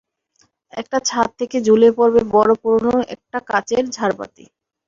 আর 0.73 0.99
ছাদ 1.05 1.29
থেকে 1.39 1.57
ঝুলে 1.67 1.89
পড়বে 1.97 2.21
বড় 2.35 2.51
পুরানো 2.61 2.93
একটা 3.15 3.37
কাঁচের 3.49 3.83
ঝাড়বাতি! 3.91 4.45